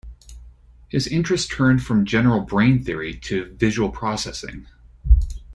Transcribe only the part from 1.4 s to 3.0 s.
turned from general brain